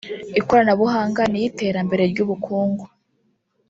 ikoranabuhanga 0.39 1.21
n’iy’iterambere 1.31 2.03
ry’ubukungu 2.11 2.83